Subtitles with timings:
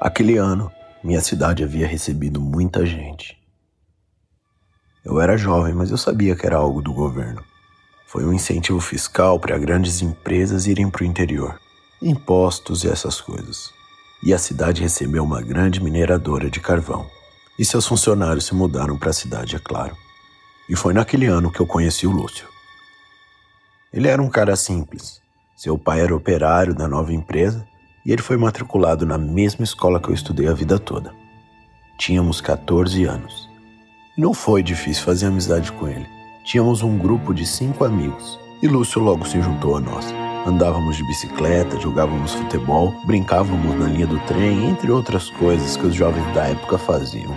[0.00, 0.70] Aquele ano,
[1.02, 3.38] minha cidade havia recebido muita gente.
[5.02, 7.42] Eu era jovem, mas eu sabia que era algo do governo.
[8.06, 11.58] Foi um incentivo fiscal para grandes empresas irem para o interior,
[12.02, 13.70] impostos e essas coisas.
[14.22, 17.06] E a cidade recebeu uma grande mineradora de carvão.
[17.58, 19.96] E seus funcionários se mudaram para a cidade, é claro.
[20.68, 22.46] E foi naquele ano que eu conheci o Lúcio.
[23.90, 25.22] Ele era um cara simples.
[25.56, 27.66] Seu pai era operário da nova empresa
[28.06, 31.12] e ele foi matriculado na mesma escola que eu estudei a vida toda.
[31.98, 33.50] Tínhamos 14 anos.
[34.16, 36.06] E não foi difícil fazer amizade com ele.
[36.44, 40.06] Tínhamos um grupo de cinco amigos e Lúcio logo se juntou a nós.
[40.46, 45.94] Andávamos de bicicleta, jogávamos futebol, brincávamos na linha do trem, entre outras coisas que os
[45.96, 47.34] jovens da época faziam.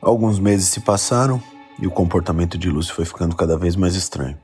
[0.00, 1.42] Alguns meses se passaram
[1.80, 4.38] e o comportamento de Lúcio foi ficando cada vez mais estranho.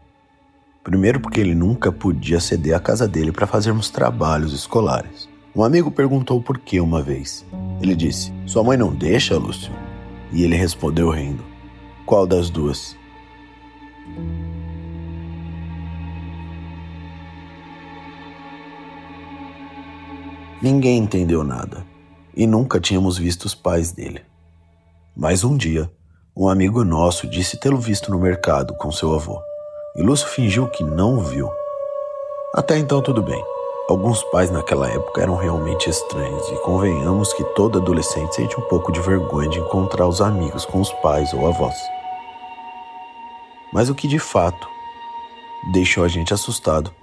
[0.83, 5.29] Primeiro, porque ele nunca podia ceder a casa dele para fazermos trabalhos escolares.
[5.55, 7.45] Um amigo perguntou por que uma vez.
[7.83, 9.71] Ele disse: Sua mãe não deixa, Lúcio?
[10.33, 11.45] E ele respondeu rindo:
[12.07, 12.97] Qual das duas?
[20.63, 21.85] Ninguém entendeu nada
[22.35, 24.23] e nunca tínhamos visto os pais dele.
[25.15, 25.91] Mas um dia,
[26.35, 29.50] um amigo nosso disse tê-lo visto no mercado com seu avô
[29.95, 31.51] e Lúcio fingiu que não viu.
[32.55, 33.43] Até então, tudo bem.
[33.89, 38.93] Alguns pais naquela época eram realmente estranhos, e convenhamos que todo adolescente sente um pouco
[38.93, 41.77] de vergonha de encontrar os amigos com os pais ou avós.
[43.73, 44.69] Mas o que de fato
[45.73, 46.95] deixou a gente assustado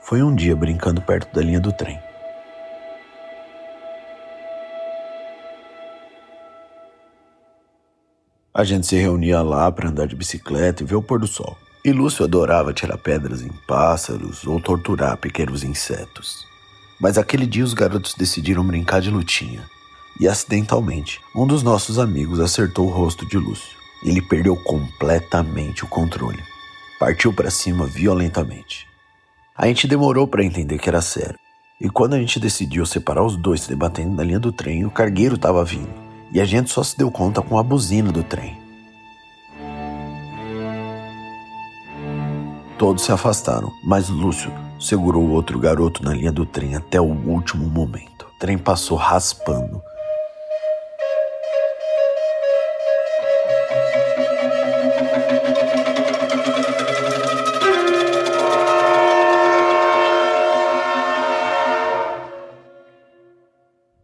[0.00, 1.98] foi um dia brincando perto da linha do trem.
[8.52, 11.56] A gente se reunia lá para andar de bicicleta e ver o pôr do sol.
[11.84, 16.46] E Lúcio adorava tirar pedras em pássaros ou torturar pequenos insetos.
[17.00, 19.62] Mas aquele dia os garotos decidiram brincar de lutinha.
[20.20, 23.76] E acidentalmente, um dos nossos amigos acertou o rosto de Lúcio.
[24.04, 26.42] Ele perdeu completamente o controle.
[26.98, 28.86] Partiu para cima violentamente.
[29.56, 31.38] A gente demorou para entender que era sério.
[31.80, 34.90] E quando a gente decidiu separar os dois se debatendo na linha do trem, o
[34.90, 35.92] cargueiro estava vindo.
[36.32, 38.67] E a gente só se deu conta com a buzina do trem.
[42.78, 47.04] Todos se afastaram, mas Lúcio segurou o outro garoto na linha do trem até o
[47.04, 48.26] último momento.
[48.26, 49.82] O trem passou raspando.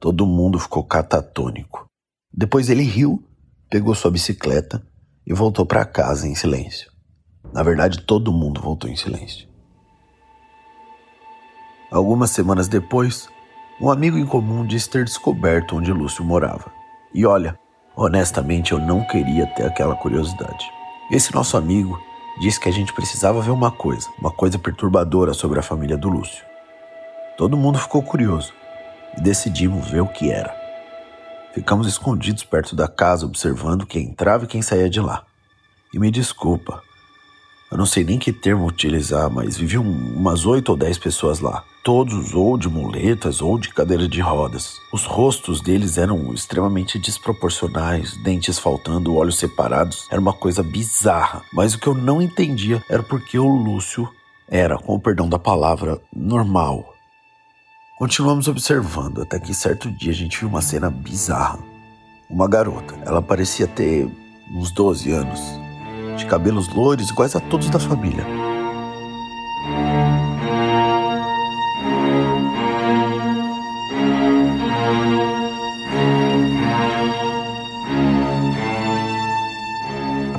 [0.01, 1.87] Todo mundo ficou catatônico.
[2.33, 3.23] Depois ele riu,
[3.71, 4.84] pegou sua bicicleta
[5.25, 6.94] e voltou para casa em silêncio.
[7.54, 9.47] Na verdade, todo mundo voltou em silêncio.
[11.88, 13.28] Algumas semanas depois,
[13.81, 16.65] um amigo em comum disse ter descoberto onde Lúcio morava.
[17.15, 17.56] E olha,
[17.94, 20.69] honestamente eu não queria ter aquela curiosidade.
[21.12, 21.97] Esse nosso amigo
[22.41, 26.09] disse que a gente precisava ver uma coisa, uma coisa perturbadora sobre a família do
[26.09, 26.44] Lúcio.
[27.38, 28.53] Todo mundo ficou curioso
[29.16, 30.53] e decidimos ver o que era.
[31.53, 35.25] Ficamos escondidos perto da casa observando quem entrava e quem saía de lá.
[35.92, 36.83] E me desculpa,
[37.74, 41.65] eu não sei nem que termo utilizar, mas viviam umas oito ou dez pessoas lá.
[41.82, 44.76] Todos ou de muletas ou de cadeira de rodas.
[44.92, 50.06] Os rostos deles eram extremamente desproporcionais, dentes faltando, olhos separados.
[50.09, 51.42] Era uma coisa bizarra.
[51.53, 54.09] Mas o que eu não entendia era porque o Lúcio
[54.48, 56.94] era, com o perdão da palavra, normal.
[57.98, 61.59] Continuamos observando até que certo dia a gente viu uma cena bizarra.
[62.30, 64.09] Uma garota, ela parecia ter
[64.54, 65.64] uns 12 anos,
[66.16, 68.25] de cabelos loiros iguais a todos da família.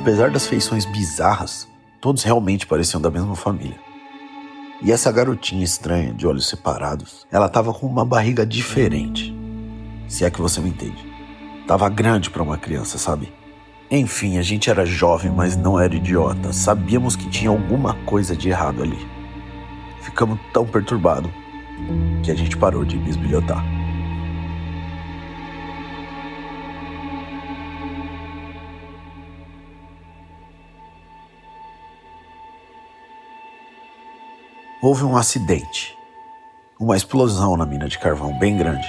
[0.06, 1.66] apesar das feições bizarras,
[2.00, 3.80] todos realmente pareciam da mesma família.
[4.80, 9.36] E essa garotinha estranha, de olhos separados, ela tava com uma barriga diferente.
[10.06, 11.04] Se é que você me entende.
[11.66, 13.32] Tava grande para uma criança, sabe?
[13.88, 16.52] Enfim, a gente era jovem, mas não era idiota.
[16.52, 18.98] Sabíamos que tinha alguma coisa de errado ali.
[20.02, 21.30] Ficamos tão perturbados
[22.24, 23.64] que a gente parou de bisbilhotar.
[34.82, 35.96] Houve um acidente.
[36.78, 38.86] Uma explosão na mina de carvão bem grande.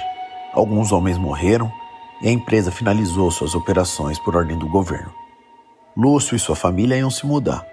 [0.52, 1.72] Alguns homens morreram
[2.20, 5.12] e a empresa finalizou suas operações por ordem do governo.
[5.96, 7.66] Lúcio e sua família iam se mudar.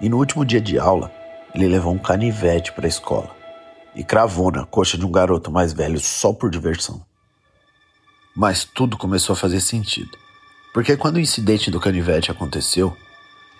[0.00, 1.12] E no último dia de aula,
[1.54, 3.30] ele levou um canivete para a escola
[3.94, 7.04] e cravou na coxa de um garoto mais velho só por diversão.
[8.36, 10.16] Mas tudo começou a fazer sentido,
[10.72, 12.96] porque quando o incidente do canivete aconteceu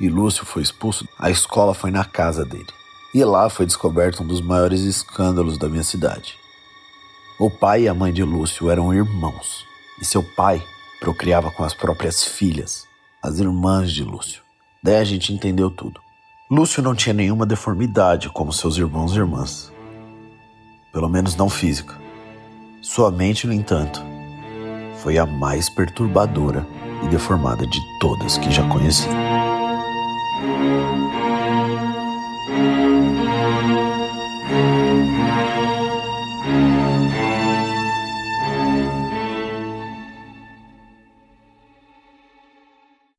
[0.01, 2.73] e Lúcio foi expulso, a escola foi na casa dele.
[3.13, 6.39] E lá foi descoberto um dos maiores escândalos da minha cidade.
[7.39, 9.67] O pai e a mãe de Lúcio eram irmãos,
[10.01, 10.63] e seu pai
[11.01, 12.87] procriava com as próprias filhas,
[13.23, 14.43] as irmãs de Lúcio.
[14.83, 16.01] Daí a gente entendeu tudo.
[16.51, 19.73] Lúcio não tinha nenhuma deformidade como seus irmãos e irmãs.
[20.93, 21.97] Pelo menos não física.
[22.83, 24.03] Sua mente, no entanto,
[25.03, 26.67] foi a mais perturbadora
[27.05, 29.09] e deformada de todas que já conheci.